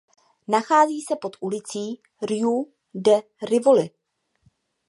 Nachází 0.47 1.01
se 1.01 1.15
pod 1.21 1.37
ulicí 1.39 2.01
Rue 2.21 2.65
de 2.93 3.21
Rivoli. 3.41 3.89